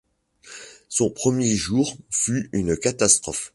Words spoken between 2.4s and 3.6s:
une catastrophe.